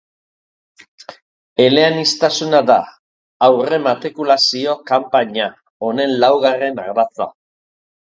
Eleaniztasuna 1.65 2.63
da 2.71 2.79
aurrematrikulazio 3.51 4.77
kanpaina 4.93 5.49
honen 5.91 6.19
laugarren 6.27 6.87
ardatza. 6.91 7.35